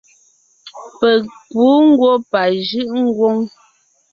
[0.99, 3.37] Peg pǔ ngwɔ́ pajʉʼ ngwóŋ.